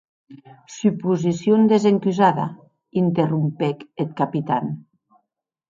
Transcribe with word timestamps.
Suposicion 0.75 1.67
desencusada, 1.73 2.45
interrompec 3.03 3.77
eth 4.05 4.11
Capitan. 4.23 4.65